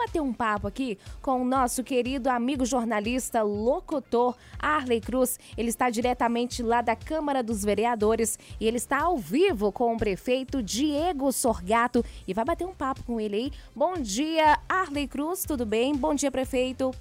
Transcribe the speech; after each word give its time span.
bater 0.00 0.22
um 0.22 0.32
papo 0.32 0.66
aqui 0.66 0.96
com 1.20 1.42
o 1.42 1.44
nosso 1.44 1.84
querido 1.84 2.30
amigo 2.30 2.64
jornalista, 2.64 3.42
locutor 3.42 4.34
Arley 4.58 4.98
Cruz. 4.98 5.38
Ele 5.58 5.68
está 5.68 5.90
diretamente 5.90 6.62
lá 6.62 6.80
da 6.80 6.96
Câmara 6.96 7.42
dos 7.42 7.62
Vereadores 7.62 8.38
e 8.58 8.66
ele 8.66 8.78
está 8.78 9.02
ao 9.02 9.18
vivo 9.18 9.70
com 9.70 9.94
o 9.94 9.98
prefeito 9.98 10.62
Diego 10.62 11.30
Sorgato 11.32 12.02
e 12.26 12.32
vai 12.32 12.46
bater 12.46 12.66
um 12.66 12.72
papo 12.72 13.02
com 13.04 13.20
ele 13.20 13.36
aí. 13.36 13.52
Bom 13.76 13.94
dia, 13.94 14.58
Arley 14.66 15.06
Cruz, 15.06 15.44
tudo 15.44 15.66
bem? 15.66 15.94
Bom 15.94 16.14
dia, 16.14 16.30
prefeito. 16.30 16.92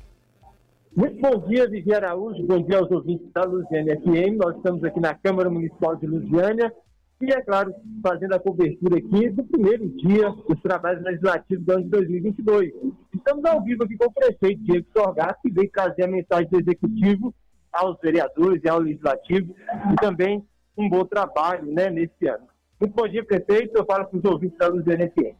Muito 0.93 1.21
bom 1.21 1.47
dia, 1.47 1.69
Vivi 1.69 1.93
Araújo. 1.93 2.45
Bom 2.45 2.61
dia 2.61 2.79
aos 2.79 2.91
ouvintes 2.91 3.31
da 3.31 3.43
Lusiânia 3.43 3.97
FM. 4.01 4.43
Nós 4.43 4.57
estamos 4.57 4.83
aqui 4.83 4.99
na 4.99 5.13
Câmara 5.13 5.49
Municipal 5.49 5.95
de 5.95 6.05
Lusiânia 6.05 6.73
e, 7.21 7.31
é 7.31 7.41
claro, 7.41 7.73
fazendo 8.01 8.33
a 8.33 8.39
cobertura 8.39 8.97
aqui 8.97 9.29
do 9.29 9.43
primeiro 9.43 9.89
dia 9.89 10.29
dos 10.29 10.61
trabalhos 10.61 11.03
legislativos 11.03 11.65
do 11.65 11.73
ano 11.73 11.83
de 11.83 11.89
2022. 11.89 12.73
Estamos 13.13 13.45
ao 13.45 13.61
vivo 13.63 13.83
aqui 13.83 13.97
com 13.97 14.05
o 14.05 14.13
prefeito 14.13 14.63
Diego 14.63 14.87
Sorgato, 14.95 15.39
que 15.41 15.51
veio 15.51 15.69
trazer 15.71 16.03
a 16.03 16.07
mensagem 16.07 16.49
do 16.49 16.59
Executivo 16.59 17.33
aos 17.71 17.99
vereadores 17.99 18.61
e 18.63 18.69
ao 18.69 18.79
Legislativo 18.79 19.55
e 19.91 19.95
também 19.97 20.43
um 20.77 20.89
bom 20.89 21.03
trabalho 21.05 21.65
né, 21.65 21.89
nesse 21.89 22.27
ano. 22.27 22.47
Muito 22.79 22.95
bom 22.95 23.07
dia, 23.07 23.25
prefeito. 23.25 23.77
Eu 23.77 23.85
falo 23.85 24.05
para 24.05 24.17
os 24.17 24.25
ouvintes 24.25 24.57
da 24.57 24.67
Lusiânia 24.67 25.11
FM. 25.11 25.35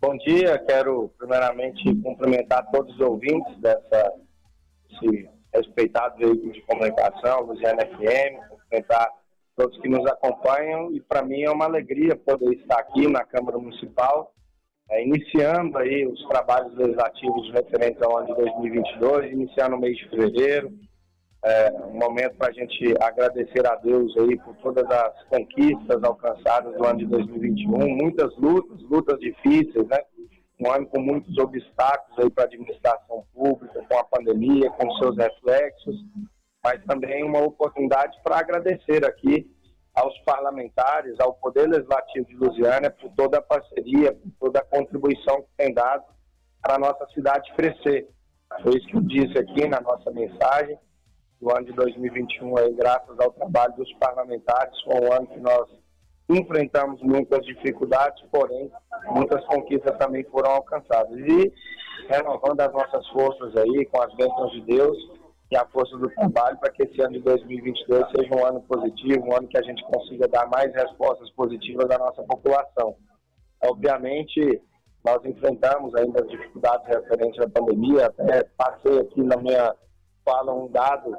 Bom 0.00 0.16
dia, 0.18 0.58
quero 0.58 1.10
primeiramente 1.18 1.94
cumprimentar 2.02 2.68
todos 2.70 2.94
os 2.94 3.00
ouvintes 3.00 3.56
dessa 3.60 4.12
esse 4.90 5.28
respeitado 5.54 6.16
veículo 6.18 6.52
de 6.52 6.60
comunicação, 6.62 7.42
Luciana 7.42 7.84
FM, 7.86 8.48
cumprimentar 8.48 9.08
todos 9.58 9.76
que 9.80 9.88
nos 9.88 10.06
acompanham 10.06 10.92
e 10.92 11.00
para 11.00 11.24
mim 11.24 11.42
é 11.42 11.50
uma 11.50 11.64
alegria 11.64 12.14
poder 12.14 12.54
estar 12.54 12.78
aqui 12.78 13.08
na 13.08 13.24
Câmara 13.24 13.58
Municipal, 13.58 14.32
é, 14.88 15.04
iniciando 15.04 15.76
aí 15.76 16.06
os 16.06 16.24
trabalhos 16.28 16.74
legislativos 16.76 17.50
referentes 17.52 18.00
ao 18.00 18.18
ano 18.18 18.28
de 18.28 18.34
2022, 18.36 19.32
iniciando 19.32 19.74
o 19.74 19.80
mês 19.80 19.98
de 19.98 20.08
fevereiro, 20.08 20.70
é, 21.44 21.72
um 21.72 21.98
momento 21.98 22.36
para 22.36 22.48
a 22.48 22.52
gente 22.52 22.94
agradecer 23.00 23.66
a 23.66 23.74
Deus 23.74 24.16
aí 24.16 24.36
por 24.38 24.56
todas 24.56 24.88
as 24.88 25.24
conquistas 25.24 26.02
alcançadas 26.04 26.76
no 26.76 26.86
ano 26.86 26.98
de 27.00 27.06
2021, 27.06 27.96
muitas 27.96 28.36
lutas, 28.36 28.80
lutas 28.82 29.18
difíceis, 29.18 29.86
né? 29.88 29.98
um 30.60 30.70
ano 30.70 30.86
com 30.86 31.00
muitos 31.00 31.36
obstáculos 31.38 32.18
aí 32.18 32.30
para 32.30 32.44
a 32.44 32.46
administração 32.46 33.24
pública, 33.34 33.84
com 33.88 33.98
a 33.98 34.04
pandemia, 34.04 34.70
com 34.70 34.90
seus 34.98 35.16
reflexos, 35.16 35.96
mas 36.64 36.84
também 36.84 37.24
uma 37.24 37.40
oportunidade 37.40 38.18
para 38.22 38.38
agradecer 38.38 39.04
aqui 39.04 39.50
aos 39.94 40.16
parlamentares, 40.20 41.18
ao 41.20 41.34
Poder 41.34 41.68
Legislativo 41.68 42.26
de 42.26 42.36
Lusiana 42.36 42.90
por 42.90 43.10
toda 43.12 43.38
a 43.38 43.42
parceria, 43.42 44.12
por 44.12 44.30
toda 44.38 44.60
a 44.60 44.64
contribuição 44.64 45.42
que 45.42 45.48
tem 45.56 45.72
dado 45.72 46.04
para 46.62 46.76
a 46.76 46.78
nossa 46.78 47.06
cidade 47.14 47.52
crescer. 47.54 48.08
Foi 48.62 48.76
isso 48.76 48.86
que 48.86 48.96
eu 48.96 49.00
disse 49.00 49.38
aqui 49.38 49.66
na 49.66 49.80
nossa 49.80 50.10
mensagem. 50.10 50.78
O 51.40 51.50
ano 51.52 51.66
de 51.66 51.72
2021, 51.72 52.58
aí, 52.58 52.72
graças 52.74 53.18
ao 53.20 53.30
trabalho 53.30 53.74
dos 53.74 53.92
parlamentares, 53.94 54.80
foi 54.82 54.94
um 54.94 55.12
ano 55.12 55.26
que 55.26 55.40
nós 55.40 55.68
enfrentamos 56.28 57.00
muitas 57.00 57.44
dificuldades, 57.46 58.22
porém 58.30 58.70
muitas 59.06 59.44
conquistas 59.46 59.96
também 59.98 60.24
foram 60.24 60.50
alcançadas. 60.50 61.16
E 61.16 61.52
renovando 62.08 62.60
as 62.60 62.72
nossas 62.72 63.06
forças 63.08 63.56
aí, 63.56 63.86
com 63.86 64.02
as 64.02 64.14
bênçãos 64.14 64.52
de 64.52 64.62
Deus 64.62 65.17
e 65.50 65.56
a 65.56 65.64
força 65.66 65.96
do 65.96 66.10
trabalho, 66.10 66.58
para 66.58 66.70
que 66.70 66.82
esse 66.82 67.00
ano 67.00 67.14
de 67.14 67.20
2022 67.20 68.04
seja 68.14 68.34
um 68.34 68.44
ano 68.44 68.60
positivo, 68.62 69.24
um 69.24 69.34
ano 69.34 69.48
que 69.48 69.56
a 69.56 69.62
gente 69.62 69.82
consiga 69.84 70.28
dar 70.28 70.46
mais 70.48 70.72
respostas 70.74 71.30
positivas 71.30 71.90
à 71.90 71.98
nossa 71.98 72.22
população. 72.22 72.96
Obviamente, 73.64 74.60
nós 75.04 75.24
enfrentamos 75.24 75.94
ainda 75.94 76.22
as 76.22 76.30
dificuldades 76.30 76.86
referentes 76.86 77.40
à 77.40 77.48
pandemia, 77.48 78.06
até 78.06 78.44
passei 78.56 79.00
aqui 79.00 79.22
na 79.22 79.36
minha 79.36 79.74
fala 80.24 80.52
um 80.52 80.68
dado 80.70 81.16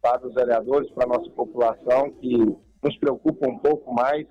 para 0.00 0.24
os 0.24 0.34
vereadores, 0.34 0.88
para 0.92 1.04
a 1.04 1.18
nossa 1.18 1.30
população, 1.30 2.10
que 2.20 2.36
nos 2.82 2.96
preocupa 2.98 3.48
um 3.48 3.58
pouco 3.58 3.92
mais, 3.92 4.26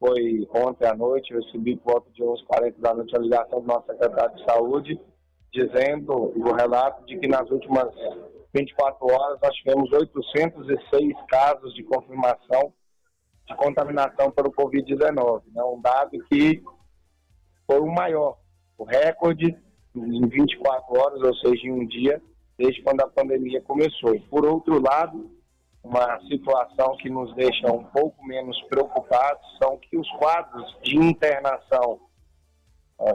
foi 0.00 0.46
ontem 0.54 0.86
à 0.86 0.94
noite, 0.94 1.32
eu 1.32 1.40
recebi 1.40 1.76
por 1.76 1.92
volta 1.92 2.10
de 2.10 2.22
11h40 2.22 2.74
da 2.78 2.94
noite 2.94 3.16
a 3.16 3.20
ligação 3.20 3.60
do 3.60 3.66
nosso 3.66 3.86
secretário 3.86 4.36
de 4.36 4.44
saúde, 4.44 5.00
dizendo 5.52 6.12
o 6.36 6.52
relato 6.52 7.04
de 7.06 7.18
que 7.18 7.28
nas 7.28 7.48
últimas 7.50 7.88
24 8.56 9.06
horas 9.12 9.38
nós 9.42 9.54
tivemos 9.56 9.92
806 9.92 11.14
casos 11.28 11.74
de 11.74 11.82
confirmação 11.84 12.72
de 13.46 13.54
contaminação 13.54 14.30
pelo 14.30 14.50
Covid-19. 14.50 15.42
Né? 15.52 15.62
Um 15.62 15.80
dado 15.80 16.18
que 16.28 16.62
foi 17.66 17.80
o 17.80 17.86
maior, 17.86 18.38
o 18.78 18.84
recorde 18.84 19.56
em 19.94 20.28
24 20.28 20.98
horas, 20.98 21.20
ou 21.22 21.34
seja, 21.36 21.66
em 21.66 21.72
um 21.72 21.86
dia, 21.86 22.20
desde 22.58 22.82
quando 22.82 23.00
a 23.02 23.08
pandemia 23.08 23.62
começou. 23.62 24.18
Por 24.28 24.44
outro 24.44 24.80
lado, 24.80 25.30
uma 25.82 26.20
situação 26.28 26.96
que 26.96 27.08
nos 27.08 27.34
deixa 27.34 27.72
um 27.72 27.84
pouco 27.84 28.24
menos 28.24 28.60
preocupados 28.64 29.46
são 29.62 29.78
que 29.78 29.96
os 29.96 30.10
quadros 30.12 30.76
de 30.82 30.96
internação, 30.96 32.00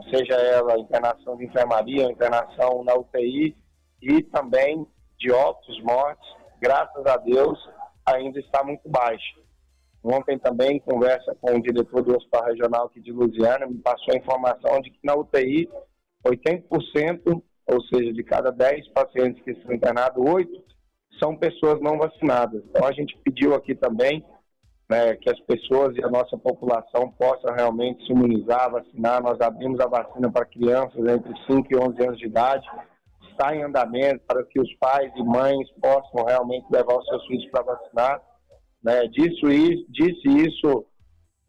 seja 0.10 0.36
ela 0.36 0.80
internação 0.80 1.36
de 1.36 1.46
enfermaria, 1.46 2.06
internação 2.06 2.84
na 2.84 2.96
UTI 2.96 3.56
e 4.02 4.24
também 4.24 4.88
de 5.22 5.32
óbitos, 5.32 5.80
mortes, 5.84 6.28
graças 6.60 7.06
a 7.06 7.16
Deus, 7.18 7.58
ainda 8.06 8.40
está 8.40 8.64
muito 8.64 8.90
baixo. 8.90 9.40
Ontem 10.04 10.38
também, 10.40 10.80
conversa 10.80 11.36
com 11.40 11.56
o 11.56 11.62
diretor 11.62 12.02
do 12.02 12.18
Hospital 12.18 12.46
Regional 12.46 12.86
aqui 12.88 13.00
de 13.00 13.12
Lusiana, 13.12 13.68
me 13.68 13.78
passou 13.78 14.14
a 14.14 14.18
informação 14.18 14.82
de 14.82 14.90
que 14.90 15.00
na 15.04 15.16
UTI, 15.16 15.70
80%, 16.26 17.42
ou 17.68 17.82
seja, 17.84 18.12
de 18.12 18.24
cada 18.24 18.52
10 18.52 18.88
pacientes 18.90 19.44
que 19.44 19.52
estão 19.52 19.74
internados, 19.74 20.24
8 20.28 20.50
são 21.20 21.38
pessoas 21.38 21.80
não 21.82 22.00
vacinadas. 22.00 22.64
Então 22.66 22.88
a 22.88 22.92
gente 22.92 23.16
pediu 23.24 23.54
aqui 23.54 23.76
também 23.76 24.26
né, 24.90 25.16
que 25.16 25.30
as 25.30 25.40
pessoas 25.42 25.96
e 25.96 26.04
a 26.04 26.10
nossa 26.10 26.38
população 26.38 27.12
possam 27.12 27.54
realmente 27.54 28.06
se 28.06 28.12
imunizar, 28.12 28.72
vacinar. 28.72 29.22
Nós 29.22 29.40
abrimos 29.40 29.80
a 29.80 29.88
vacina 29.88 30.32
para 30.32 30.46
crianças 30.46 30.98
entre 30.98 31.32
5 31.46 31.68
e 31.70 31.78
11 31.78 32.04
anos 32.04 32.18
de 32.18 32.26
idade. 32.26 32.68
Está 33.32 33.56
em 33.56 33.64
andamento 33.64 34.22
para 34.28 34.44
que 34.44 34.60
os 34.60 34.74
pais 34.76 35.12
e 35.16 35.24
mães 35.24 35.70
possam 35.82 36.26
realmente 36.26 36.66
levar 36.72 36.98
os 36.98 37.06
seus 37.06 37.26
filhos 37.28 37.50
para 37.50 37.64
vacinar. 37.64 38.22
Né, 38.84 39.08
disse, 39.08 39.46
isso, 39.46 39.86
disse 39.90 40.28
isso 40.28 40.86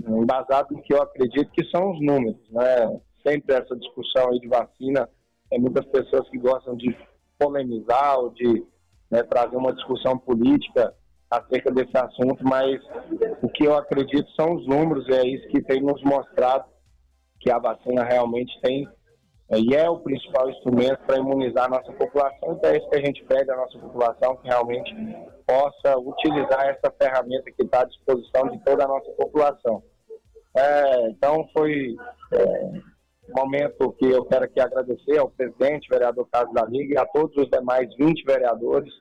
embasado 0.01 0.75
no 0.75 0.83
que 0.83 0.93
eu 0.93 1.03
acredito 1.03 1.51
que 1.53 1.65
são 1.71 1.93
os 1.93 2.01
números. 2.01 2.41
Né? 2.51 3.01
Sempre 3.27 3.55
essa 3.55 3.77
discussão 3.77 4.31
aí 4.31 4.41
de 4.41 4.49
vacina, 4.49 5.09
tem 5.49 5.61
muitas 5.61 5.85
pessoas 5.87 6.29
que 6.29 6.39
gostam 6.39 6.77
de 6.77 6.97
polemizar 7.39 8.19
ou 8.19 8.31
de 8.31 8.65
né, 9.11 9.23
trazer 9.23 9.57
uma 9.57 9.73
discussão 9.73 10.17
política 10.19 10.95
acerca 11.31 11.71
desse 11.71 11.97
assunto, 11.97 12.45
mas 12.45 12.81
o 13.43 13.49
que 13.49 13.65
eu 13.65 13.77
acredito 13.77 14.31
são 14.33 14.55
os 14.55 14.67
números, 14.67 15.09
é 15.09 15.27
isso 15.27 15.49
que 15.49 15.63
tem 15.63 15.81
nos 15.81 16.03
mostrado 16.03 16.65
que 17.41 17.51
a 17.51 17.59
vacina 17.59 18.05
realmente 18.05 18.53
tem 18.61 18.87
e 19.59 19.75
é 19.75 19.89
o 19.89 19.99
principal 19.99 20.49
instrumento 20.49 20.99
para 21.07 21.19
imunizar 21.19 21.67
a 21.67 21.69
nossa 21.69 21.93
população, 21.93 22.53
então 22.53 22.71
é 22.71 22.79
isso 22.79 22.89
que 22.89 22.97
a 22.97 23.05
gente 23.05 23.23
pede 23.25 23.51
à 23.51 23.57
nossa 23.57 23.79
população, 23.79 24.37
que 24.37 24.49
realmente 24.49 24.95
possa 25.47 25.99
utilizar 25.99 26.67
essa 26.67 26.91
ferramenta 26.99 27.51
que 27.51 27.63
está 27.63 27.83
à 27.83 27.85
disposição 27.85 28.49
de 28.49 28.59
toda 28.65 28.85
a 28.85 28.89
nossa 28.89 29.11
população. 29.13 29.83
É, 30.57 31.09
então 31.09 31.47
foi 31.53 31.97
é, 32.33 32.65
um 33.29 33.35
momento 33.37 33.93
que 33.93 34.07
eu 34.07 34.25
quero 34.25 34.45
aqui 34.45 34.61
agradecer 34.61 35.19
ao 35.19 35.31
presidente, 35.31 35.89
vereador 35.89 36.27
Carlos 36.31 36.55
da 36.55 36.65
Liga, 36.65 36.95
e 36.95 36.99
a 36.99 37.07
todos 37.07 37.37
os 37.37 37.51
demais 37.51 37.95
20 37.97 38.25
vereadores 38.25 38.93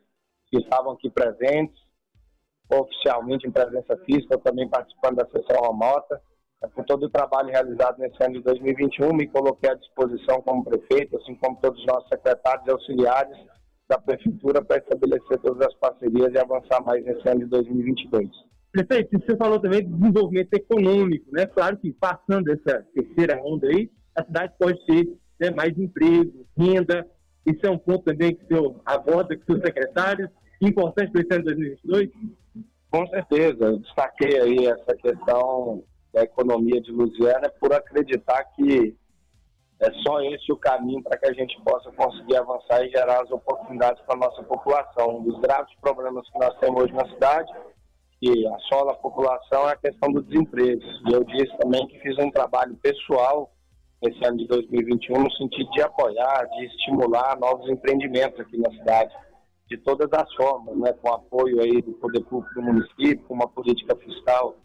que 0.48 0.58
estavam 0.58 0.94
aqui 0.94 1.10
presentes, 1.10 1.80
oficialmente 2.70 3.48
em 3.48 3.52
presença 3.52 3.98
física, 4.06 4.38
também 4.38 4.68
participando 4.68 5.16
da 5.16 5.28
sessão 5.28 5.62
remota. 5.62 6.22
É, 6.64 6.68
por 6.68 6.86
todo 6.86 7.04
o 7.06 7.10
trabalho 7.10 7.50
realizado 7.50 7.98
nesse 8.00 8.24
ano 8.24 8.36
de 8.36 8.42
2021, 8.44 9.14
me 9.14 9.28
coloquei 9.28 9.70
à 9.70 9.76
disposição 9.76 10.42
como 10.42 10.64
prefeito, 10.64 11.18
assim 11.18 11.36
como 11.36 11.58
todos 11.62 11.80
os 11.80 11.86
nossos 11.86 12.08
secretários 12.10 12.68
e 12.68 12.72
auxiliares 12.72 13.38
da 13.90 13.98
prefeitura 13.98 14.64
para 14.64 14.78
estabelecer 14.78 15.40
todas 15.40 15.68
as 15.68 15.74
parcerias 15.76 16.32
e 16.34 16.38
avançar 16.38 16.84
mais 16.84 17.04
nesse 17.04 17.28
ano 17.28 17.40
de 17.40 17.46
2022. 17.48 18.30
Prefeito, 18.72 19.20
você 19.20 19.36
falou 19.36 19.60
também 19.60 19.84
de 19.84 19.92
desenvolvimento 19.92 20.54
econômico, 20.54 21.26
né? 21.34 21.46
Claro 21.46 21.78
que 21.78 21.92
passando 21.92 22.50
essa 22.52 22.86
terceira 22.94 23.42
onda 23.44 23.68
aí, 23.68 23.92
a 24.16 24.24
cidade 24.24 24.54
pode 24.58 24.86
ter 24.86 25.08
né, 25.40 25.52
mais 25.52 25.78
emprego, 25.78 26.46
renda. 26.58 27.06
Isso 27.46 27.66
é 27.66 27.70
um 27.70 27.78
ponto 27.78 28.06
também 28.06 28.36
que 28.36 28.44
o 28.46 28.48
senhor 28.48 28.82
aborda 28.86 29.36
com 29.36 29.44
seus 29.46 29.62
secretários 29.62 30.30
importante 30.62 31.12
para 31.12 31.22
esse 31.22 31.34
ano 31.34 31.44
de 31.44 31.56
2022? 31.56 32.10
Com 32.92 33.08
certeza, 33.08 33.78
destaquei 33.78 34.40
aí 34.40 34.66
essa 34.68 34.96
questão 34.96 35.84
da 36.14 36.24
economia 36.24 36.82
de 36.82 36.92
Lusiana 36.92 37.50
por 37.60 37.74
acreditar 37.74 38.44
que 38.56 38.96
é 39.82 39.92
só 40.04 40.22
esse 40.22 40.52
o 40.52 40.58
caminho 40.58 41.02
para 41.02 41.18
que 41.18 41.28
a 41.28 41.34
gente 41.34 41.60
possa 41.64 41.92
conseguir 41.94 42.38
avançar 42.38 42.86
e 42.86 42.92
gerar 42.92 43.24
as 43.24 43.32
oportunidades 43.32 44.02
para 44.04 44.16
a 44.16 44.20
nossa 44.20 44.44
população. 44.44 45.18
Um 45.18 45.24
dos 45.24 45.40
graves 45.40 45.74
problemas 45.82 46.30
que 46.30 46.38
nós 46.38 46.56
temos 46.60 46.84
hoje 46.84 46.94
na 46.94 47.08
cidade, 47.10 47.52
que 48.20 48.48
assola 48.48 48.92
a 48.92 48.96
população, 48.96 49.68
é 49.68 49.72
a 49.72 49.78
questão 49.78 50.12
do 50.12 50.22
desemprego. 50.22 50.84
E 51.10 51.14
eu 51.14 51.24
disse 51.24 51.58
também 51.58 51.88
que 51.88 52.00
fiz 52.00 52.16
um 52.20 52.30
trabalho 52.30 52.76
pessoal 52.76 53.52
nesse 54.04 54.24
ano 54.24 54.38
de 54.38 54.48
2021 54.48 55.24
no 55.24 55.32
sentido 55.32 55.72
de 55.72 55.82
apoiar, 55.82 56.46
de 56.46 56.66
estimular 56.66 57.40
novos 57.40 57.68
empreendimentos 57.68 58.40
aqui 58.40 58.58
na 58.58 58.70
cidade, 58.72 59.12
de 59.68 59.78
todas 59.78 60.10
as 60.14 60.32
formas, 60.36 60.78
né, 60.78 60.94
com 60.94 61.12
apoio 61.12 61.60
aí 61.60 61.82
do 61.82 61.94
poder 61.94 62.22
público 62.26 62.54
do 62.54 62.62
município, 62.62 63.24
com 63.28 63.34
uma 63.34 63.48
política 63.48 63.96
fiscal 63.96 64.58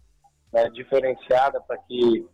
né, 0.57 0.71
diferenciada 0.71 1.61
para 1.61 1.77
que 1.77 2.27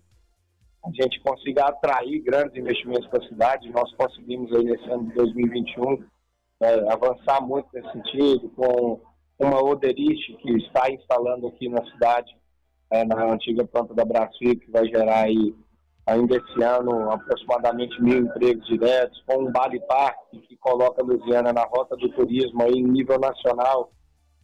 a 0.85 0.91
gente 1.03 1.21
consiga 1.23 1.65
atrair 1.65 2.21
grandes 2.23 2.57
investimentos 2.57 3.07
para 3.09 3.25
a 3.25 3.29
cidade. 3.29 3.71
Nós 3.71 3.93
conseguimos 3.95 4.55
aí 4.55 4.65
nesse 4.65 4.89
ano 4.89 5.09
de 5.09 5.15
2021 5.15 5.97
né, 6.61 6.89
avançar 6.89 7.41
muito 7.41 7.69
nesse 7.73 7.91
sentido, 7.91 8.49
com 8.51 9.01
uma 9.41 9.61
Oderich 9.61 10.37
que 10.41 10.57
está 10.59 10.89
instalando 10.89 11.49
aqui 11.49 11.69
na 11.69 11.85
cidade, 11.91 12.33
é, 12.91 13.05
na 13.05 13.33
antiga 13.33 13.65
planta 13.65 13.93
da 13.93 14.05
Brasil, 14.05 14.57
que 14.57 14.71
vai 14.71 14.87
gerar 14.87 15.23
aí 15.23 15.53
ainda 16.07 16.37
esse 16.37 16.63
ano 16.63 17.11
aproximadamente 17.11 18.01
mil 18.01 18.19
empregos 18.19 18.67
diretos, 18.67 19.21
com 19.27 19.45
um 19.45 19.53
Bali 19.53 19.81
Park 19.87 20.17
que 20.49 20.57
coloca 20.59 21.03
a 21.03 21.05
Lusiana 21.05 21.53
na 21.53 21.65
rota 21.65 21.97
do 21.97 22.09
turismo 22.11 22.63
aí 22.63 22.73
em 22.73 22.87
nível 22.87 23.19
nacional, 23.19 23.91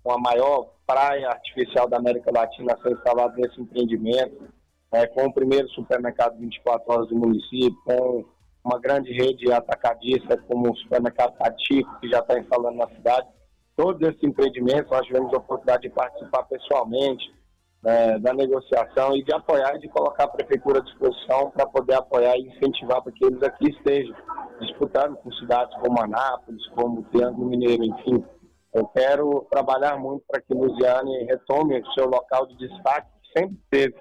com 0.02 0.12
a 0.12 0.18
maior 0.18 0.70
praia 0.86 1.28
artificial 1.28 1.88
da 1.88 1.98
América 1.98 2.30
Latina 2.32 2.74
a 2.74 2.82
ser 2.82 2.92
instalada 2.92 3.34
nesse 3.36 3.60
empreendimento, 3.60 4.48
é, 4.92 5.06
com 5.06 5.26
o 5.26 5.32
primeiro 5.32 5.68
supermercado 5.70 6.38
24 6.38 6.92
horas 6.92 7.08
do 7.08 7.16
município, 7.16 7.76
com 7.84 8.24
uma 8.64 8.78
grande 8.78 9.12
rede 9.12 9.50
atacadista 9.52 10.36
como 10.36 10.72
o 10.72 10.76
supermercado 10.76 11.36
Tatico, 11.36 12.00
que 12.00 12.08
já 12.08 12.20
está 12.20 12.38
instalando 12.38 12.76
na 12.76 12.88
cidade. 12.88 13.26
Todos 13.76 14.06
esses 14.08 14.22
empreendimentos 14.22 14.90
nós 14.90 15.06
tivemos 15.06 15.32
a 15.32 15.38
oportunidade 15.38 15.82
de 15.82 15.90
participar 15.90 16.42
pessoalmente, 16.44 17.32
é, 17.84 18.18
da 18.18 18.34
negociação 18.34 19.16
e 19.16 19.22
de 19.22 19.32
apoiar 19.32 19.76
e 19.76 19.80
de 19.80 19.88
colocar 19.88 20.24
a 20.24 20.28
prefeitura 20.28 20.80
à 20.80 20.82
disposição 20.82 21.50
para 21.50 21.66
poder 21.66 21.94
apoiar 21.94 22.36
e 22.36 22.48
incentivar 22.48 23.02
para 23.02 23.12
que 23.12 23.24
eles 23.24 23.42
aqui 23.42 23.70
estejam 23.70 24.16
disputando 24.60 25.16
com 25.16 25.30
cidades 25.32 25.74
como 25.80 26.02
Anápolis, 26.02 26.66
como 26.74 27.04
Triângulo 27.04 27.48
Mineiro, 27.48 27.84
enfim. 27.84 28.24
Eu 28.74 28.86
quero 28.88 29.46
trabalhar 29.50 29.98
muito 29.98 30.24
para 30.28 30.40
que 30.40 30.52
Lusiane 30.52 31.24
retome 31.24 31.80
o 31.80 31.92
seu 31.92 32.06
local 32.06 32.46
de 32.46 32.56
destaque, 32.56 33.08
que 33.22 33.40
sempre 33.40 33.58
teve 33.70 33.96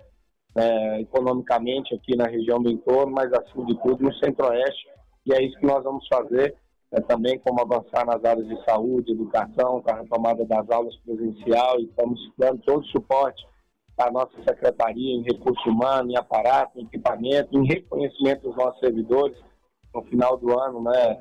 é, 0.56 1.02
economicamente 1.02 1.96
aqui 1.96 2.16
na 2.16 2.26
região 2.26 2.62
do 2.62 2.70
entorno, 2.70 3.14
mas 3.14 3.32
acima 3.32 3.66
de 3.66 3.82
tudo 3.82 4.04
no 4.04 4.14
centro-oeste, 4.16 4.88
e 5.26 5.34
é 5.34 5.42
isso 5.42 5.58
que 5.58 5.66
nós 5.66 5.84
vamos 5.84 6.06
fazer, 6.08 6.56
é, 6.92 7.02
também 7.02 7.40
como 7.40 7.62
avançar 7.62 8.06
nas 8.06 8.24
áreas 8.24 8.48
de 8.48 8.64
saúde, 8.66 9.12
educação, 9.12 9.82
com 9.82 9.92
a 9.92 10.02
retomada 10.02 10.46
das 10.46 10.70
aulas 10.70 10.96
presencial, 10.98 11.80
e 11.80 11.86
estamos 11.86 12.20
dando 12.38 12.62
todo 12.64 12.82
o 12.82 12.88
suporte 12.88 13.46
a 13.98 14.12
nossa 14.12 14.32
secretaria 14.48 15.16
em 15.16 15.24
recurso 15.24 15.70
humano, 15.70 16.12
em 16.12 16.16
aparato, 16.16 16.80
em 16.80 16.84
equipamento, 16.84 17.58
em 17.58 17.66
reconhecimento 17.66 18.44
dos 18.44 18.56
nossos 18.56 18.80
servidores. 18.80 19.36
No 19.94 20.04
final 20.04 20.38
do 20.38 20.60
ano, 20.60 20.84
né, 20.84 21.20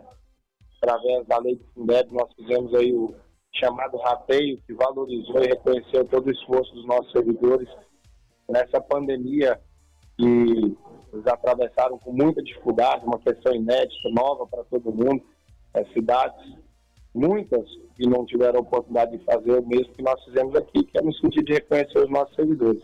através 0.77 1.27
da 1.27 1.39
lei 1.39 1.57
do 1.57 1.65
Fundeb, 1.73 2.13
nós 2.13 2.31
fizemos 2.35 2.75
aí 2.75 2.93
o 2.93 3.15
chamado 3.59 3.97
rateio, 3.99 4.61
que 4.67 4.73
valorizou 4.75 5.43
e 5.43 5.49
reconheceu 5.49 6.05
todo 6.07 6.27
o 6.27 6.33
esforço 6.33 6.73
dos 6.75 6.87
nossos 6.87 7.11
servidores 7.13 7.69
nessa 8.49 8.81
pandemia 8.81 9.61
que 10.17 10.77
eles 11.13 11.27
atravessaram 11.27 11.99
com 11.99 12.13
muita 12.13 12.43
dificuldade, 12.43 13.05
uma 13.05 13.19
questão 13.19 13.55
inédita, 13.55 14.09
nova 14.11 14.47
para 14.47 14.65
todo 14.65 14.93
mundo. 14.93 15.23
As 15.75 15.91
cidades 15.93 16.57
muitas 17.15 17.65
que 17.97 18.07
não 18.09 18.27
tiveram 18.27 18.61
oportunidade 18.61 19.17
de 19.17 19.25
fazer 19.25 19.59
o 19.59 19.67
mesmo 19.67 19.93
que 19.95 20.03
nós 20.03 20.23
fizemos 20.25 20.55
aqui, 20.55 20.85
que 20.85 20.99
é 20.99 21.03
no 21.03 21.13
sentido 21.15 21.45
de 21.45 21.55
reconhecer 21.55 21.99
os 21.99 22.11
nossos 22.11 22.35
servidores. 22.35 22.83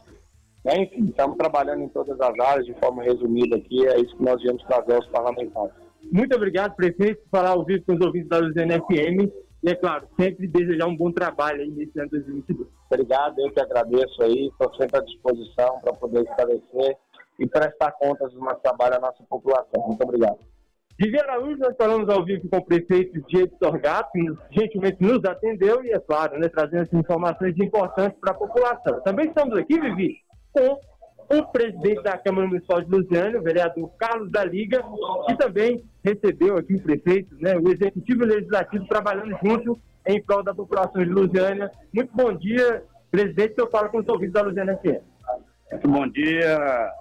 Enfim, 0.65 1.09
estamos 1.09 1.37
trabalhando 1.37 1.83
em 1.83 1.89
todas 1.89 2.19
as 2.21 2.39
áreas, 2.39 2.67
de 2.67 2.75
forma 2.75 3.03
resumida 3.03 3.57
aqui, 3.57 3.87
é 3.87 4.01
isso 4.01 4.17
que 4.17 4.23
nós 4.23 4.41
viemos 4.41 4.63
trazer 4.65 4.95
aos 4.95 5.07
parlamentares. 5.09 5.75
Muito 6.11 6.35
obrigado, 6.35 6.75
prefeito, 6.75 7.21
por 7.23 7.31
falar 7.31 7.51
ao 7.51 7.65
vivo 7.65 7.85
com 7.85 7.95
os 7.95 8.01
ouvintes 8.01 8.29
da 8.29 8.39
Luziana 8.39 8.81
FM 8.81 9.31
e, 9.63 9.71
é 9.71 9.75
claro, 9.75 10.09
sempre 10.19 10.49
desejar 10.49 10.87
um 10.87 10.97
bom 10.97 11.13
trabalho 11.13 11.61
aí 11.61 11.71
nesse 11.71 11.99
ano 11.99 12.11
2022. 12.11 12.69
Obrigado, 12.91 13.39
eu 13.39 13.53
que 13.53 13.61
agradeço 13.61 14.23
aí, 14.23 14.49
estou 14.49 14.75
sempre 14.75 14.99
à 14.99 15.03
disposição 15.03 15.81
para 15.81 15.93
poder 15.93 16.23
esclarecer 16.23 16.97
e 17.39 17.47
prestar 17.47 17.93
contas 17.93 18.33
do 18.33 18.41
nosso 18.41 18.61
trabalho 18.61 18.97
à 18.97 19.01
nossa 19.01 19.23
população. 19.29 19.87
Muito 19.87 20.03
obrigado. 20.03 20.39
Vivi 20.99 21.19
Araújo, 21.19 21.59
nós 21.59 21.75
falamos 21.77 22.09
ao 22.09 22.25
vivo 22.25 22.49
com 22.49 22.59
o 22.59 22.65
prefeito 22.65 23.21
Diego 23.29 23.57
Torgato, 23.59 24.11
que 24.13 24.25
gentilmente 24.51 25.01
nos 25.01 25.25
atendeu 25.25 25.83
e, 25.85 25.91
é 25.91 25.99
claro, 25.99 26.39
né, 26.39 26.49
trazendo 26.49 26.89
informações 26.93 27.57
importantes 27.59 28.19
para 28.21 28.33
a 28.33 28.35
população. 28.35 29.01
Também 29.01 29.29
estamos 29.29 29.57
aqui, 29.57 29.81
Vivi, 29.81 30.19
com 30.53 30.79
o 31.33 31.47
presidente 31.47 32.03
da 32.03 32.19
Câmara 32.19 32.47
Municipal 32.47 32.83
de 32.83 32.91
Lusiana, 32.91 33.39
o 33.39 33.43
vereador 33.43 33.91
Carlos 33.99 34.31
da 34.31 34.45
Liga, 34.45 34.83
que 35.27 35.37
também 35.37 35.85
recebeu 36.05 36.57
aqui 36.57 36.75
o 36.75 36.83
prefeito, 36.83 37.35
né, 37.41 37.57
o 37.57 37.71
Executivo 37.71 38.23
e 38.23 38.27
o 38.27 38.29
Legislativo 38.29 38.87
trabalhando 38.87 39.37
junto 39.43 39.79
em 40.07 40.23
prol 40.23 40.43
da 40.43 40.55
população 40.55 41.03
de 41.03 41.11
Lusiana. 41.11 41.71
Muito 41.93 42.15
bom 42.15 42.33
dia, 42.33 42.83
presidente, 43.11 43.55
eu 43.57 43.71
falo 43.71 43.89
com 43.89 43.99
os 43.99 44.09
ouvintes 44.09 44.35
da 44.35 44.43
Lusiana 44.43 44.77
FM. 44.77 45.03
Muito 45.71 45.89
bom 45.89 46.07
dia, 46.07 46.93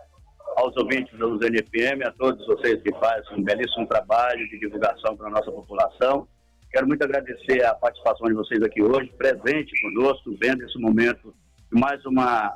aos 0.56 0.76
ouvintes 0.78 1.18
da 1.18 1.26
Luzene 1.26 1.60
FM, 1.60 2.06
a 2.06 2.12
todos 2.12 2.46
vocês 2.46 2.82
que 2.82 2.92
fazem 2.94 3.38
um 3.38 3.44
belíssimo 3.44 3.88
trabalho 3.88 4.48
de 4.50 4.60
divulgação 4.60 5.16
para 5.16 5.28
a 5.28 5.32
nossa 5.32 5.52
população. 5.52 6.28
Quero 6.72 6.88
muito 6.88 7.04
agradecer 7.04 7.66
a 7.66 7.76
participação 7.76 8.28
de 8.28 8.34
vocês 8.34 8.62
aqui 8.64 8.82
hoje, 8.82 9.12
presente 9.18 9.74
conosco, 9.82 10.36
vendo 10.42 10.64
esse 10.64 10.80
momento 10.80 11.34
de 11.72 11.80
mais 11.80 12.06
uma, 12.06 12.56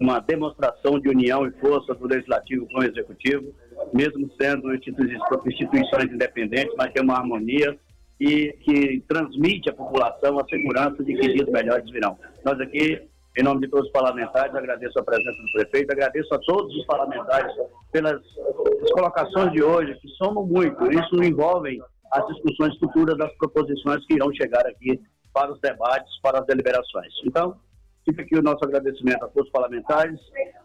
uma 0.00 0.18
demonstração 0.18 0.98
de 0.98 1.08
união 1.08 1.46
e 1.46 1.50
força 1.52 1.94
do 1.94 2.06
Legislativo 2.06 2.66
com 2.68 2.80
o 2.80 2.84
Executivo, 2.84 3.54
mesmo 3.92 4.30
sendo 4.40 4.74
instituições 4.74 6.10
independentes, 6.10 6.74
mas 6.76 6.92
tem 6.92 7.02
uma 7.02 7.18
harmonia 7.18 7.78
e 8.18 8.52
que 8.64 9.04
transmite 9.06 9.68
à 9.68 9.72
população 9.72 10.38
a 10.38 10.44
segurança 10.44 11.04
de 11.04 11.14
que 11.14 11.34
dias 11.34 11.48
melhores 11.48 11.90
virão. 11.90 12.18
Nós 12.44 12.58
aqui 12.60 13.08
em 13.38 13.44
nome 13.44 13.60
de 13.60 13.68
todos 13.68 13.86
os 13.86 13.92
parlamentares, 13.92 14.54
agradeço 14.54 14.98
a 14.98 15.02
presença 15.04 15.30
do 15.30 15.52
prefeito, 15.52 15.92
agradeço 15.92 16.34
a 16.34 16.38
todos 16.38 16.74
os 16.76 16.84
parlamentares 16.84 17.52
pelas 17.92 18.20
colocações 18.92 19.52
de 19.52 19.62
hoje, 19.62 19.94
que 20.00 20.08
somam 20.10 20.44
muito. 20.44 20.90
Isso 20.90 21.22
envolve 21.22 21.80
as 22.10 22.26
discussões 22.26 22.76
futuras 22.78 23.16
das 23.16 23.32
proposições 23.36 24.04
que 24.06 24.14
irão 24.14 24.34
chegar 24.34 24.66
aqui 24.66 25.00
para 25.32 25.52
os 25.52 25.60
debates, 25.60 26.20
para 26.20 26.40
as 26.40 26.46
deliberações. 26.46 27.12
Então, 27.24 27.56
fica 28.04 28.22
aqui 28.22 28.36
o 28.36 28.42
nosso 28.42 28.64
agradecimento 28.64 29.24
a 29.24 29.28
todos 29.28 29.46
os 29.46 29.52
parlamentares 29.52 30.18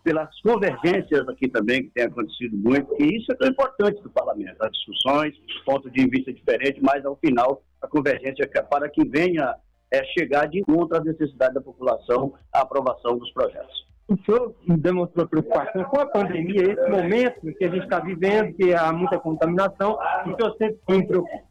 pelas 0.04 0.30
convergências 0.42 1.28
aqui 1.28 1.48
também, 1.48 1.84
que 1.84 1.90
tem 1.90 2.06
acontecido 2.06 2.56
muito, 2.58 2.96
e 3.00 3.18
isso 3.18 3.32
é 3.32 3.36
tão 3.36 3.48
importante 3.48 4.02
do 4.02 4.10
parlamento, 4.10 4.56
as 4.62 4.72
discussões, 4.72 5.36
pontos 5.66 5.92
de 5.92 6.08
vista 6.08 6.32
diferentes, 6.32 6.82
mas 6.82 7.06
ao 7.06 7.16
final 7.18 7.64
a 7.82 7.88
convergência 7.88 8.44
é 8.44 8.62
para 8.62 8.90
que 8.90 9.08
venha 9.08 9.56
é, 9.92 10.04
chegar 10.18 10.48
de 10.48 10.60
encontro 10.60 10.98
às 10.98 11.04
necessidades 11.04 11.56
da 11.56 11.62
população 11.62 12.34
a 12.54 12.62
aprovação 12.62 13.18
dos 13.18 13.32
projetos. 13.32 13.86
O 14.08 14.16
senhor 14.24 14.54
demonstrou 14.68 15.28
preocupação 15.28 15.84
com 15.86 16.00
a 16.00 16.06
pandemia, 16.06 16.74
esse 16.74 16.90
momento 16.90 17.42
que 17.58 17.66
a 17.66 17.70
gente 17.70 17.86
está 17.86 18.00
vivendo, 18.00 18.54
que 18.54 18.72
há 18.72 18.94
muita 18.94 19.18
contaminação, 19.18 19.98
o 20.28 20.36
senhor 20.36 20.56
sempre 20.60 20.78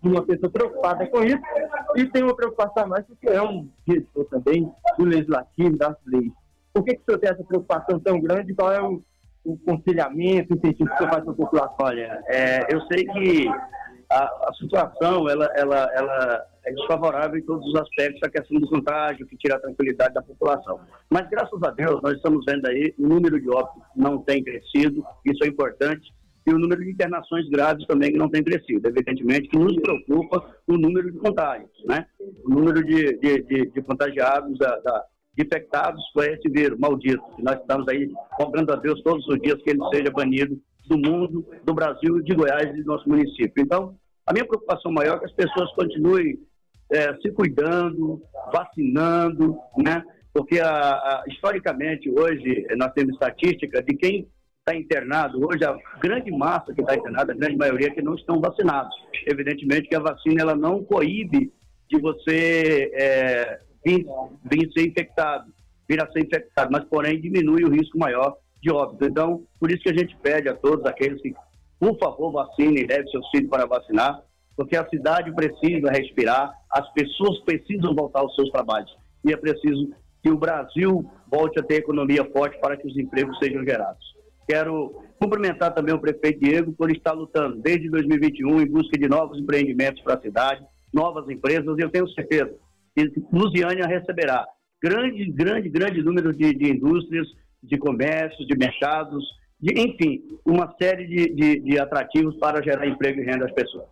foi 0.01 0.11
uma 0.11 0.23
pessoa 0.25 0.53
preocupada 0.53 1.05
com 1.09 1.25
isso, 1.25 1.43
e 1.97 2.07
tem 2.07 2.23
uma 2.23 2.37
preocupação 2.37 2.87
mais 2.87 3.05
porque 3.07 3.29
é 3.29 3.43
um 3.43 3.69
gestor 3.89 4.25
também 4.27 4.71
do 4.97 5.05
legislativo, 5.05 5.77
das 5.77 5.97
leis. 6.07 6.31
Por 6.73 6.85
que, 6.85 6.95
que 6.95 7.03
o 7.03 7.05
senhor 7.07 7.19
tem 7.19 7.31
essa 7.31 7.45
preocupação 7.45 7.99
tão 7.99 8.21
grande? 8.21 8.55
Qual 8.55 8.73
é 8.73 8.81
o, 8.81 9.03
o 9.45 9.59
conciliamento, 9.59 10.55
o 10.55 10.57
incentivo 10.57 10.89
que 10.91 10.95
o 10.95 10.99
senhor 10.99 11.11
faz 11.11 11.25
para 11.25 11.33
a 11.33 11.37
população? 11.37 11.77
Olha, 11.81 12.23
é, 12.29 12.73
eu 12.73 12.81
sei 12.83 13.05
que 13.05 13.49
a, 14.15 14.49
a 14.49 14.55
situação 14.55 15.29
ela, 15.29 15.51
ela, 15.57 15.91
ela 15.95 16.47
é 16.65 16.73
desfavorável 16.73 17.39
em 17.39 17.45
todos 17.45 17.67
os 17.67 17.75
aspectos, 17.81 18.23
a 18.23 18.31
questão 18.31 18.61
do 18.61 18.69
contágio, 18.69 19.27
que 19.27 19.37
tira 19.37 19.57
a 19.57 19.61
tranquilidade 19.61 20.15
da 20.15 20.23
população. 20.23 20.81
Mas, 21.11 21.29
graças 21.29 21.61
a 21.63 21.71
Deus, 21.71 22.01
nós 22.03 22.15
estamos 22.15 22.45
vendo 22.47 22.67
aí, 22.67 22.95
o 22.99 23.07
número 23.07 23.41
de 23.41 23.49
óbitos 23.51 23.83
não 23.97 24.19
tem 24.19 24.43
crescido, 24.43 25.05
isso 25.25 25.45
é 25.45 25.49
importante, 25.49 26.13
e 26.47 26.53
o 26.53 26.59
número 26.59 26.83
de 26.83 26.91
internações 26.91 27.49
graves 27.49 27.87
também 27.87 28.13
que 28.13 28.19
não 28.19 28.29
tem 28.29 28.45
crescido. 28.45 28.87
Evidentemente 28.87 29.49
que 29.49 29.59
nos 29.59 29.75
preocupa 29.77 30.45
o 30.67 30.77
número 30.77 31.11
de 31.11 31.19
contágios, 31.19 31.71
né? 31.87 32.07
O 32.45 32.51
número 32.51 32.85
de, 32.85 33.19
de, 33.19 33.43
de, 33.43 33.71
de 33.71 33.83
contagiados, 33.83 34.59
da, 34.59 34.77
da, 34.81 35.05
infectados 35.39 36.03
por 36.13 36.25
esse 36.25 36.49
vírus 36.51 36.79
maldito. 36.79 37.23
Nós 37.39 37.59
estamos 37.59 37.89
aí 37.89 38.11
cobrando 38.37 38.73
a 38.73 38.77
Deus 38.77 39.03
todos 39.03 39.27
os 39.27 39.41
dias 39.41 39.61
que 39.63 39.71
ele 39.71 39.81
seja 39.93 40.11
banido 40.11 40.61
do 40.87 40.99
mundo, 40.99 41.47
do 41.65 41.75
Brasil, 41.75 42.21
de 42.23 42.35
Goiás 42.35 42.71
e 42.77 42.83
do 42.83 42.93
nosso 42.93 43.09
município. 43.09 43.63
Então, 43.63 43.97
a 44.27 44.33
minha 44.33 44.47
preocupação 44.47 44.91
maior 44.93 45.17
é 45.17 45.19
que 45.21 45.25
as 45.27 45.33
pessoas 45.33 45.71
continuem 45.75 46.39
é, 46.91 47.15
se 47.17 47.31
cuidando, 47.33 48.23
vacinando, 48.53 49.59
né? 49.77 50.03
Porque 50.33 50.59
a, 50.59 50.71
a, 50.71 51.25
historicamente 51.29 52.11
hoje 52.11 52.67
nós 52.77 52.93
temos 52.93 53.15
estatística 53.15 53.83
de 53.83 53.97
quem 53.97 54.29
está 54.59 54.75
internado 54.75 55.47
hoje 55.47 55.63
a 55.65 55.77
grande 56.01 56.31
massa 56.31 56.73
que 56.73 56.81
está 56.81 56.97
internada, 56.97 57.33
a 57.33 57.37
grande 57.37 57.57
maioria 57.57 57.91
que 57.91 58.03
não 58.03 58.15
estão 58.15 58.41
vacinados. 58.41 58.95
Evidentemente 59.27 59.89
que 59.89 59.95
a 59.95 60.01
vacina 60.01 60.43
ela 60.43 60.57
não 60.57 60.83
coíbe 60.83 61.53
de 61.89 62.01
você 62.01 62.91
é, 62.95 63.61
vir, 63.85 64.07
vir 64.51 64.73
ser 64.73 64.89
infectado, 64.89 65.53
vir 65.89 66.03
a 66.03 66.11
ser 66.11 66.25
infectado, 66.25 66.71
mas 66.73 66.85
porém 66.85 67.21
diminui 67.21 67.63
o 67.65 67.71
risco 67.71 67.99
maior 67.99 68.37
de 68.63 68.73
óbito. 68.73 69.05
Então, 69.05 69.45
por 69.61 69.71
isso 69.71 69.83
que 69.83 69.91
a 69.91 69.97
gente 69.97 70.17
pede 70.23 70.49
a 70.49 70.55
todos 70.55 70.87
aqueles 70.87 71.21
que 71.21 71.35
por 71.85 71.99
favor, 71.99 72.33
vacine, 72.33 72.87
leve 72.87 73.11
seus 73.11 73.29
filhos 73.29 73.51
para 73.51 73.67
vacinar, 73.67 74.23
porque 74.57 74.75
a 74.75 74.89
cidade 74.89 75.35
precisa 75.35 75.91
respirar, 75.91 76.51
as 76.71 76.91
pessoas 76.95 77.41
precisam 77.41 77.95
voltar 77.95 78.21
aos 78.21 78.35
seus 78.35 78.49
trabalhos. 78.51 78.91
E 79.23 79.33
é 79.33 79.37
preciso 79.37 79.91
que 80.23 80.31
o 80.31 80.39
Brasil 80.39 81.05
volte 81.31 81.61
a 81.61 81.63
ter 81.63 81.77
economia 81.77 82.25
forte 82.33 82.59
para 82.59 82.77
que 82.77 82.87
os 82.87 82.97
empregos 82.97 83.39
sejam 83.39 83.63
gerados. 83.65 84.03
Quero 84.49 85.03
cumprimentar 85.21 85.75
também 85.75 85.95
o 85.95 86.01
prefeito 86.01 86.41
Diego 86.41 86.73
por 86.73 86.91
estar 86.91 87.13
lutando 87.13 87.61
desde 87.61 87.91
2021 87.91 88.63
em 88.63 88.67
busca 88.67 88.97
de 88.97 89.07
novos 89.07 89.39
empreendimentos 89.39 90.03
para 90.03 90.15
a 90.15 90.21
cidade, 90.21 90.65
novas 90.93 91.29
empresas, 91.29 91.77
e 91.77 91.83
eu 91.83 91.91
tenho 91.91 92.09
certeza 92.11 92.55
que 92.97 93.13
Lusiânia 93.33 93.87
receberá 93.87 94.47
grande, 94.83 95.31
grande, 95.33 95.69
grande 95.69 96.03
número 96.03 96.33
de, 96.33 96.55
de 96.55 96.71
indústrias, 96.71 97.27
de 97.63 97.77
comércios, 97.77 98.47
de 98.47 98.57
mercados, 98.57 99.25
de, 99.65 99.81
enfim, 99.81 100.23
uma 100.45 100.75
série 100.79 101.07
de, 101.07 101.35
de, 101.35 101.61
de 101.61 101.79
atrativos 101.79 102.37
para 102.37 102.63
gerar 102.63 102.87
emprego 102.87 103.19
e 103.19 103.25
renda 103.25 103.47
às 103.47 103.53
pessoas. 103.53 103.87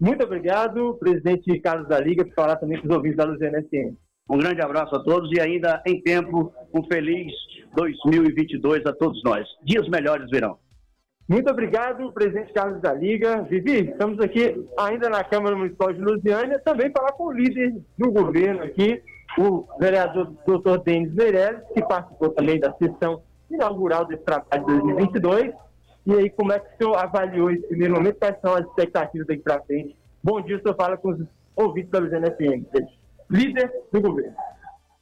Muito 0.00 0.22
obrigado, 0.22 0.94
presidente 0.94 1.58
Carlos 1.58 1.88
da 1.88 1.98
Liga, 1.98 2.24
por 2.24 2.34
falar 2.34 2.54
também 2.54 2.80
com 2.80 2.86
os 2.86 2.94
ouvintes 2.94 3.16
da 3.16 3.24
Luziana 3.24 3.60
FM. 3.62 3.96
Um 4.30 4.38
grande 4.38 4.62
abraço 4.62 4.94
a 4.94 5.02
todos 5.02 5.28
e 5.36 5.40
ainda 5.40 5.82
em 5.84 6.00
tempo, 6.00 6.52
um 6.72 6.84
feliz 6.84 7.32
2022 7.74 8.86
a 8.86 8.92
todos 8.92 9.20
nós. 9.24 9.44
Dias 9.64 9.88
melhores 9.88 10.30
virão. 10.30 10.56
Muito 11.28 11.50
obrigado, 11.50 12.12
presidente 12.12 12.52
Carlos 12.52 12.80
da 12.80 12.94
Liga. 12.94 13.42
Vivi, 13.42 13.90
estamos 13.90 14.20
aqui 14.20 14.54
ainda 14.78 15.10
na 15.10 15.24
Câmara 15.24 15.56
Municipal 15.56 15.92
de 15.92 16.00
Lusiânia, 16.00 16.60
também 16.60 16.92
falar 16.92 17.10
com 17.12 17.24
o 17.24 17.32
líder 17.32 17.74
do 17.98 18.12
governo 18.12 18.62
aqui, 18.62 19.02
o 19.36 19.66
vereador 19.80 20.32
doutor 20.46 20.78
Denis 20.84 21.12
Meirelles, 21.12 21.62
que 21.74 21.82
participou 21.82 22.28
também 22.30 22.60
da 22.60 22.72
sessão 22.74 23.20
inaugural 23.50 24.04
desse 24.04 24.22
trabalho 24.22 24.64
de 24.66 24.72
2022. 24.72 25.54
E 26.06 26.12
aí, 26.14 26.30
como 26.30 26.52
é 26.52 26.58
que 26.58 26.66
o 26.66 26.76
senhor 26.78 26.96
avaliou 26.96 27.50
esse 27.50 27.66
primeiro 27.66 27.94
momento? 27.94 28.18
Quais 28.18 28.40
são 28.40 28.54
as 28.54 28.64
expectativas 28.64 29.26
daqui 29.26 29.42
para 29.42 29.62
frente? 29.62 29.96
Bom 30.22 30.40
dia, 30.40 30.56
o 30.56 30.62
senhor 30.62 30.74
fala 30.74 30.96
com 30.96 31.10
os 31.10 31.26
ouvintes 31.54 31.90
da 31.90 31.98
Luziana 31.98 32.34
líder 33.30 33.72
do 33.92 34.00
governo. 34.00 34.34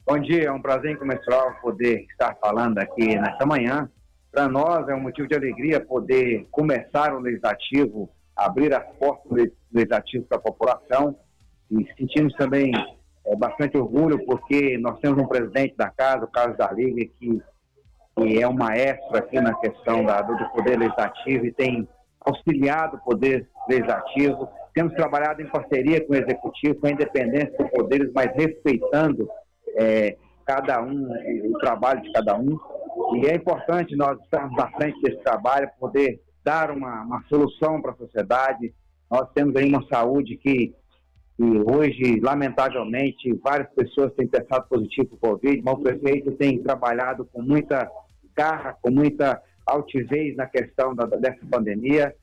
Bom 0.05 0.19
dia, 0.19 0.45
é 0.45 0.51
um 0.51 0.61
prazer 0.61 0.91
incomensurável 0.91 1.53
poder 1.61 2.05
estar 2.11 2.35
falando 2.35 2.77
aqui 2.77 3.19
nesta 3.19 3.45
manhã. 3.45 3.89
Para 4.31 4.47
nós 4.47 4.87
é 4.87 4.95
um 4.95 5.01
motivo 5.01 5.27
de 5.27 5.35
alegria 5.35 5.79
poder 5.79 6.47
começar 6.51 7.13
o 7.13 7.19
legislativo, 7.19 8.09
abrir 8.35 8.73
as 8.73 8.85
portas 8.97 9.29
do 9.29 9.49
legislativo 9.71 10.25
para 10.25 10.37
a 10.37 10.41
população 10.41 11.15
e 11.71 11.85
sentimos 11.97 12.33
também 12.35 12.71
é, 13.25 13.35
bastante 13.35 13.77
orgulho 13.77 14.25
porque 14.25 14.77
nós 14.77 14.99
temos 14.99 15.21
um 15.21 15.27
presidente 15.27 15.75
da 15.75 15.89
casa, 15.89 16.25
o 16.25 16.31
Carlos 16.31 16.57
da 16.57 16.71
Liga, 16.71 17.11
que, 17.17 17.41
que 18.17 18.41
é 18.41 18.47
um 18.47 18.53
maestro 18.53 19.15
aqui 19.15 19.39
na 19.39 19.53
questão 19.53 20.03
da, 20.03 20.21
do 20.21 20.49
poder 20.49 20.77
legislativo 20.79 21.45
e 21.45 21.51
tem 21.51 21.87
auxiliado 22.19 22.97
o 22.97 22.99
poder 23.01 23.47
legislativo. 23.69 24.49
Temos 24.73 24.93
trabalhado 24.93 25.41
em 25.41 25.47
parceria 25.47 26.03
com 26.05 26.13
o 26.13 26.15
executivo, 26.15 26.75
com 26.75 26.87
a 26.87 26.91
independência 26.91 27.55
dos 27.57 27.69
poderes, 27.69 28.11
mas 28.13 28.31
respeitando 28.35 29.29
é, 29.75 30.17
cada 30.45 30.81
um, 30.81 31.09
o 31.53 31.57
trabalho 31.59 32.01
de 32.01 32.11
cada 32.11 32.35
um. 32.35 32.57
E 33.15 33.27
é 33.27 33.35
importante 33.35 33.95
nós 33.95 34.19
estarmos 34.21 34.57
à 34.57 34.67
frente 34.71 34.99
desse 35.01 35.21
trabalho, 35.23 35.69
poder 35.79 36.19
dar 36.43 36.71
uma, 36.71 37.03
uma 37.03 37.23
solução 37.29 37.81
para 37.81 37.91
a 37.91 37.97
sociedade. 37.97 38.73
Nós 39.11 39.29
temos 39.33 39.55
aí 39.55 39.69
uma 39.69 39.85
saúde 39.87 40.37
que 40.37 40.73
e 41.39 41.71
hoje, 41.71 42.19
lamentavelmente, 42.19 43.31
várias 43.43 43.69
pessoas 43.69 44.11
têm 44.15 44.27
testado 44.27 44.67
positivo 44.67 45.07
para 45.09 45.15
o 45.17 45.33
Covid, 45.33 45.61
mas 45.63 45.75
o 45.75 45.81
prefeito 45.83 46.31
tem 46.31 46.63
trabalhado 46.63 47.25
com 47.31 47.43
muita 47.43 47.87
garra, 48.37 48.77
com 48.81 48.91
muita 48.91 49.41
altivez 49.65 50.35
na 50.35 50.45
questão 50.45 50.93
da, 50.93 51.05
dessa 51.05 51.45
pandemia. 51.49 52.13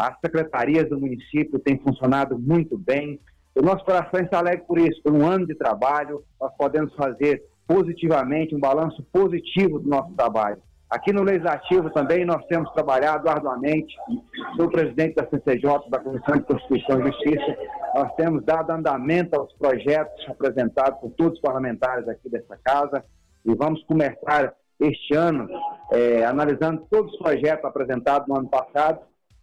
As 0.00 0.18
secretarias 0.20 0.88
do 0.88 1.00
município 1.00 1.58
têm 1.58 1.78
funcionado 1.78 2.38
muito 2.38 2.76
bem. 2.76 3.20
O 3.54 3.62
nosso 3.62 3.84
coração 3.84 4.20
está 4.20 4.38
alegre 4.38 4.64
por 4.66 4.78
isso, 4.78 5.00
por 5.02 5.12
um 5.12 5.26
ano 5.26 5.46
de 5.46 5.54
trabalho, 5.54 6.24
nós 6.40 6.52
podemos 6.56 6.92
fazer 6.94 7.42
positivamente 7.66 8.54
um 8.54 8.60
balanço 8.60 9.02
positivo 9.12 9.78
do 9.78 9.88
nosso 9.88 10.12
trabalho. 10.14 10.60
Aqui 10.90 11.12
no 11.12 11.22
Legislativo 11.22 11.90
também 11.90 12.24
nós 12.24 12.44
temos 12.46 12.70
trabalhado 12.72 13.28
arduamente. 13.28 13.96
Sou 14.56 14.68
presidente 14.68 15.16
da 15.16 15.26
CCJ, 15.26 15.88
da 15.88 15.98
Comissão 15.98 16.36
de 16.36 16.42
Constituição 16.42 17.00
e 17.00 17.10
Justiça. 17.10 17.56
Nós 17.94 18.14
temos 18.14 18.44
dado 18.44 18.70
andamento 18.70 19.34
aos 19.34 19.52
projetos 19.54 20.24
apresentados 20.28 21.00
por 21.00 21.10
todos 21.12 21.34
os 21.34 21.40
parlamentares 21.40 22.06
aqui 22.06 22.28
dessa 22.28 22.56
casa 22.62 23.04
e 23.44 23.54
vamos 23.54 23.82
começar 23.84 24.54
este 24.80 25.14
ano 25.14 25.48
é, 25.92 26.24
analisando 26.24 26.86
todos 26.90 27.12
os 27.12 27.18
projetos 27.18 27.64
apresentados 27.64 28.28
no 28.28 28.38
ano 28.38 28.48
passado 28.48 29.00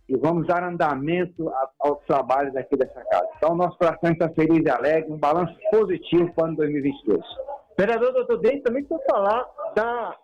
e 0.07 0.17
vamos 0.17 0.45
dar 0.45 0.63
andamento 0.63 1.49
aos 1.79 2.03
trabalhos 2.05 2.55
aqui 2.55 2.75
dessa 2.75 3.01
casa. 3.05 3.27
Então, 3.37 3.55
nosso 3.55 3.77
coração 3.77 4.11
está 4.11 4.29
feliz 4.29 4.61
e 4.65 4.69
alegre, 4.69 5.11
um 5.11 5.17
balanço 5.17 5.55
positivo 5.71 6.33
para 6.33 6.43
o 6.43 6.47
ano 6.47 6.57
2022. 6.57 7.23
Vereador 7.77 8.11
doutor 8.13 8.37
Dente, 8.39 8.63
também 8.63 8.83
precisa 8.83 9.09
falar 9.09 9.45
da 9.73 10.15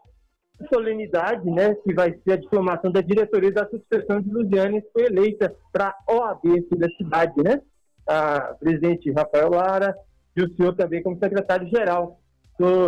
solenidade, 0.74 1.50
né, 1.50 1.76
que 1.76 1.94
vai 1.94 2.12
ser 2.24 2.34
a 2.34 2.38
diplomação 2.38 2.92
da 2.92 3.00
diretoria 3.00 3.52
da 3.52 3.68
Sucessão 3.70 4.20
de 4.20 4.30
Lusiane, 4.30 4.82
que 4.82 4.92
foi 4.92 5.06
eleita 5.06 5.56
para 5.72 5.96
a 6.08 6.14
OAB 6.14 6.44
da 6.78 6.90
cidade, 6.98 7.34
né? 7.44 7.62
A 8.08 8.56
presidente 8.60 9.12
Rafael 9.12 9.52
Lara 9.52 9.96
e 10.36 10.44
o 10.44 10.56
senhor 10.56 10.76
também 10.76 11.04
como 11.04 11.20
secretário-geral. 11.20 12.20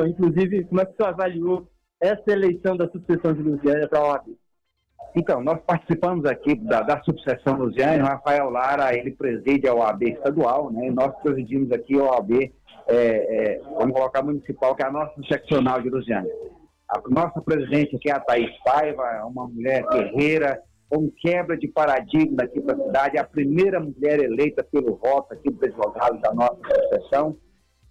Inclusive, 0.08 0.66
como 0.66 0.82
é 0.82 0.86
que 0.86 0.94
o 0.94 0.96
senhor 0.96 1.10
avaliou 1.10 1.68
essa 2.00 2.32
eleição 2.32 2.76
da 2.78 2.90
Sucessão 2.90 3.34
de 3.34 3.42
Lusiane 3.42 3.88
para 3.88 4.00
a 4.00 4.08
OAB? 4.10 4.38
Então, 5.16 5.42
nós 5.42 5.60
participamos 5.66 6.26
aqui 6.26 6.56
da, 6.56 6.82
da 6.82 7.02
subseção 7.04 7.58
Lusiane, 7.58 8.02
o 8.02 8.06
Rafael 8.06 8.50
Lara, 8.50 8.96
ele 8.96 9.12
preside 9.12 9.68
a 9.68 9.74
OAB 9.74 10.04
estadual, 10.04 10.72
né? 10.72 10.92
Nós 10.92 11.14
presidimos 11.22 11.72
aqui 11.72 12.00
a 12.00 12.04
OAB, 12.04 12.32
é, 12.88 12.96
é, 12.96 13.62
vamos 13.78 13.94
colocar 13.94 14.22
municipal, 14.22 14.76
que 14.76 14.84
é 14.84 14.86
a 14.86 14.92
nossa 14.92 15.14
seccional 15.28 15.82
de 15.82 15.90
Lusiane. 15.90 16.30
A 16.90 17.02
nossa 17.08 17.42
presidente 17.42 17.96
aqui 17.96 18.10
é 18.10 18.14
a 18.14 18.20
Thaís 18.20 18.52
Paiva, 18.64 19.04
é 19.08 19.24
uma 19.24 19.48
mulher 19.48 19.84
guerreira, 19.88 20.62
com 20.90 21.10
quebra 21.12 21.56
de 21.56 21.68
paradigma 21.68 22.44
aqui 22.44 22.60
para 22.60 22.76
a 22.76 22.86
cidade, 22.86 23.18
é 23.18 23.20
a 23.20 23.24
primeira 23.24 23.80
mulher 23.80 24.20
eleita 24.20 24.64
pelo 24.64 24.96
voto 24.96 25.34
aqui 25.34 25.52
do 25.52 25.64
advogado 25.64 26.20
da 26.20 26.34
nossa 26.34 26.60
associação. 26.68 27.38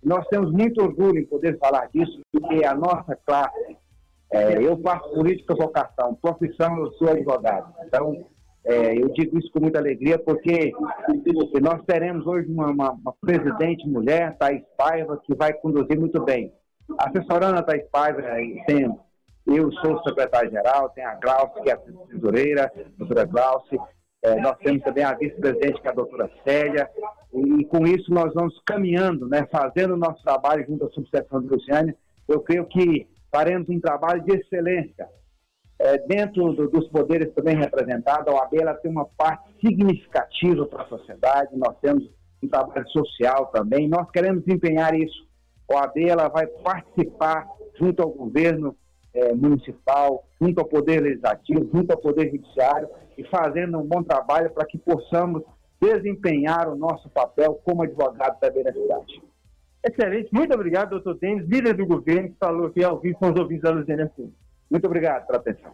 Nós 0.03 0.27
temos 0.29 0.51
muito 0.51 0.83
orgulho 0.83 1.19
em 1.19 1.27
poder 1.27 1.59
falar 1.59 1.89
disso, 1.93 2.21
porque 2.33 2.65
a 2.65 2.75
nossa 2.75 3.17
classe, 3.25 3.77
é, 4.31 4.63
eu 4.63 4.81
faço 4.83 5.11
política 5.11 5.55
vocação, 5.55 6.15
profissão 6.15 6.79
eu 6.79 6.93
sou 6.93 7.09
advogado. 7.09 7.73
Então, 7.87 8.27
é, 8.65 8.95
eu 8.99 9.09
digo 9.11 9.39
isso 9.39 9.51
com 9.53 9.61
muita 9.61 9.79
alegria, 9.79 10.19
porque 10.19 10.73
nós 11.63 11.83
teremos 11.87 12.27
hoje 12.27 12.49
uma, 12.51 12.67
uma, 12.67 12.91
uma 12.93 13.15
presidente 13.21 13.89
mulher, 13.89 14.37
Thaís 14.37 14.63
Paiva, 14.77 15.21
que 15.25 15.35
vai 15.35 15.53
conduzir 15.55 15.99
muito 15.99 16.23
bem. 16.23 16.53
Assessorando 16.99 17.59
a 17.59 17.63
Thais 17.63 17.87
Paiva, 17.91 18.23
tem, 18.67 18.95
eu 19.47 19.73
sou 19.73 20.03
secretário-geral, 20.03 20.91
tem 20.91 21.05
a 21.05 21.15
Glauce, 21.15 21.63
que 21.63 21.71
é 21.71 21.75
a 21.75 21.79
tesoureira, 21.79 22.65
a 22.65 22.99
doutora 22.99 23.25
Glauce, 23.25 23.79
é, 24.23 24.35
nós 24.41 24.57
temos 24.59 24.83
também 24.83 25.05
a 25.05 25.15
vice-presidente, 25.15 25.81
que 25.81 25.87
é 25.87 25.91
a 25.91 25.95
doutora 25.95 26.31
Célia, 26.45 26.91
e, 27.33 27.61
e, 27.61 27.65
com 27.67 27.87
isso 27.87 28.13
nós 28.13 28.33
vamos 28.35 28.61
caminhando, 28.67 29.29
né, 29.29 29.47
fazendo 29.51 29.95
o 29.95 29.99
nosso 29.99 30.23
trabalho 30.23 30.67
junto 30.67 30.87
à 30.87 30.91
subseção 30.91 31.41
de 31.41 31.49
Luciane. 31.49 31.95
Eu 32.27 32.41
creio 32.41 32.67
que 32.67 33.07
faremos 33.31 33.69
um 33.69 33.81
trabalho 33.81 34.23
de 34.25 34.37
excelência. 34.37 35.09
É, 35.79 35.97
dentro 35.99 36.53
do, 36.53 36.69
dos 36.69 36.89
poderes 36.89 37.33
também 37.35 37.57
representados, 37.57 38.27
a 38.27 38.37
OAB 38.37 38.55
ela 38.55 38.75
tem 38.75 38.91
uma 38.91 39.05
parte 39.05 39.49
significativa 39.61 40.67
para 40.67 40.83
a 40.83 40.89
sociedade, 40.89 41.57
nós 41.57 41.77
temos 41.81 42.03
um 42.43 42.49
trabalho 42.49 42.89
social 42.89 43.47
também, 43.47 43.89
nós 43.89 44.11
queremos 44.11 44.45
desempenhar 44.45 44.95
isso 44.95 45.29
a 45.71 45.75
OAB 45.75 45.99
ela 45.99 46.29
vai 46.29 46.47
participar 46.47 47.47
junto 47.79 48.03
ao 48.03 48.11
governo 48.11 48.75
é, 49.13 49.35
municipal, 49.35 50.25
junto 50.41 50.61
ao 50.61 50.67
Poder 50.67 51.01
Legislativo, 51.01 51.69
junto 51.73 51.93
ao 51.93 51.99
Poder 51.99 52.31
Judiciário 52.31 52.89
e 53.17 53.25
fazendo 53.25 53.79
um 53.79 53.87
bom 53.87 54.03
trabalho 54.03 54.51
para 54.51 54.67
que 54.67 54.79
possamos 54.79 55.43
desempenhar 55.81 56.69
o 56.69 56.77
nosso 56.77 57.09
papel 57.11 57.61
como 57.65 57.83
advogado 57.83 58.39
na 58.41 58.73
cidade. 58.73 59.23
Excelente, 59.85 60.29
muito 60.33 60.53
obrigado, 60.55 60.91
doutor 60.91 61.15
Denis, 61.19 61.47
líder 61.49 61.75
do 61.75 61.87
governo, 61.87 62.31
que 62.31 62.37
falou 62.39 62.67
aqui 62.67 62.83
ao 62.83 62.99
vivo 62.99 63.19
com 63.19 63.31
os 63.31 63.39
ouvintes 63.39 63.63
da 63.63 63.71
Luziana 63.71 64.11
Muito 64.71 64.87
obrigado 64.87 65.27
pela 65.27 65.39
atenção. 65.39 65.73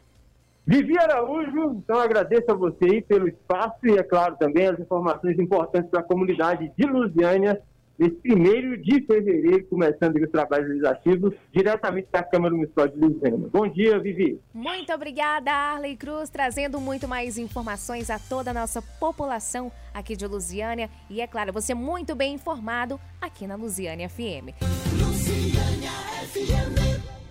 Vivi 0.66 0.98
Araújo, 0.98 1.72
então 1.72 1.98
agradeço 1.98 2.50
a 2.50 2.54
você 2.54 2.84
aí 2.84 3.02
pelo 3.02 3.28
espaço 3.28 3.76
e, 3.84 3.98
é 3.98 4.02
claro, 4.02 4.36
também 4.36 4.66
as 4.66 4.78
informações 4.78 5.38
importantes 5.38 5.90
para 5.90 6.00
a 6.00 6.04
comunidade 6.04 6.72
de 6.76 6.86
Lusiânia 6.86 7.60
nesse 7.98 8.16
primeiro 8.16 8.76
de 8.76 9.04
fevereiro, 9.06 9.66
começando 9.66 10.16
os 10.16 10.30
trabalhos 10.30 10.68
legislativos, 10.68 11.34
diretamente 11.52 12.08
da 12.10 12.22
Câmara 12.22 12.54
Municipal 12.54 12.88
de 12.88 12.98
Lusiana. 12.98 13.48
Bom 13.52 13.68
dia, 13.68 13.98
Vivi. 13.98 14.38
Muito 14.52 14.92
obrigada, 14.92 15.50
Arley 15.50 15.96
Cruz, 15.96 16.28
trazendo 16.30 16.80
muito 16.80 17.06
mais 17.08 17.38
informações 17.38 18.10
a 18.10 18.18
toda 18.18 18.50
a 18.50 18.54
nossa 18.54 18.82
população 18.82 19.70
aqui 19.92 20.16
de 20.16 20.26
Lusiânia. 20.26 20.90
E 21.08 21.20
é 21.20 21.26
claro, 21.26 21.52
você 21.52 21.74
muito 21.74 22.14
bem 22.14 22.34
informado 22.34 23.00
aqui 23.20 23.46
na 23.46 23.54
Lusiânia 23.54 24.08
FM. 24.08 24.52
Lusiânia 24.98 25.90
FM. 26.32 27.23